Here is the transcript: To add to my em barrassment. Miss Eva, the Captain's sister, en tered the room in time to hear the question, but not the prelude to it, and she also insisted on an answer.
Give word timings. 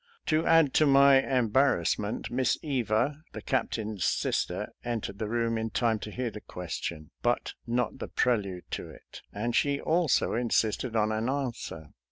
To 0.25 0.43
add 0.47 0.73
to 0.73 0.87
my 0.87 1.21
em 1.21 1.51
barrassment. 1.51 2.31
Miss 2.31 2.57
Eva, 2.63 3.21
the 3.33 3.41
Captain's 3.43 4.03
sister, 4.03 4.73
en 4.83 5.01
tered 5.01 5.19
the 5.19 5.27
room 5.29 5.59
in 5.59 5.69
time 5.69 5.99
to 5.99 6.09
hear 6.09 6.31
the 6.31 6.41
question, 6.41 7.11
but 7.21 7.53
not 7.67 7.99
the 7.99 8.07
prelude 8.07 8.63
to 8.71 8.89
it, 8.89 9.21
and 9.31 9.55
she 9.55 9.79
also 9.79 10.33
insisted 10.33 10.95
on 10.95 11.11
an 11.11 11.29
answer. 11.29 11.89